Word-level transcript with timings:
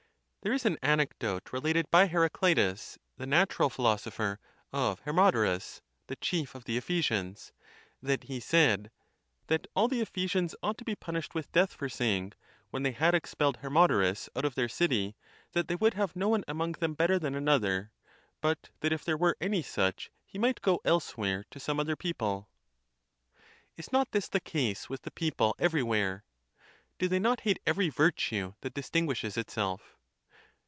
There 0.43 0.53
is 0.53 0.65
an 0.65 0.79
anecdote 0.81 1.53
related 1.53 1.91
by 1.91 2.07
Heraclitus, 2.07 2.97
the 3.15 3.27
natural 3.27 3.69
philosopher, 3.69 4.39
of 4.73 4.99
Hermodorus, 5.01 5.81
the 6.07 6.15
chief 6.15 6.55
of 6.55 6.63
the 6.63 6.77
Ephesians, 6.77 7.53
that 8.01 8.23
he 8.23 8.39
said 8.39 8.89
"that 9.45 9.67
all 9.75 9.87
the 9.87 9.99
Ephe 10.01 10.13
sians 10.23 10.55
ought 10.63 10.79
to 10.79 10.83
be 10.83 10.95
punished 10.95 11.35
with 11.35 11.51
death 11.51 11.73
for 11.73 11.89
saying, 11.89 12.33
when 12.71 12.81
they 12.81 12.91
had 12.91 13.13
expelled 13.13 13.57
Hermodorus 13.57 14.29
out 14.35 14.43
of 14.43 14.55
their 14.55 14.67
city, 14.67 15.15
that 15.51 15.67
they 15.67 15.75
would 15.75 15.93
have 15.93 16.15
no 16.15 16.29
one 16.29 16.43
among 16.47 16.71
them 16.71 16.95
better 16.95 17.19
than 17.19 17.35
another; 17.35 17.91
but 18.41 18.71
that 18.79 18.91
if 18.91 19.05
there 19.05 19.15
were 19.17 19.37
any 19.39 19.61
such, 19.61 20.09
he 20.25 20.39
might 20.39 20.63
go 20.63 20.81
elsewhere 20.83 21.45
to 21.51 21.59
some 21.59 21.79
other 21.79 21.95
people." 21.95 22.49
Is 23.77 23.91
not 23.91 24.11
this 24.11 24.27
the 24.27 24.39
case 24.39 24.89
with 24.89 25.03
the 25.03 25.11
people 25.11 25.55
every 25.59 25.83
where? 25.83 26.23
Do 26.97 27.07
they 27.07 27.19
not 27.19 27.41
hate 27.41 27.59
every 27.67 27.89
virtue 27.89 28.55
that 28.61 28.73
distinguishes 28.73 29.37
itself? 29.37 29.95